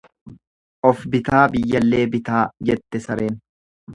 [0.91, 3.39] Ofbitaa biyyallee bitaa jette sareen.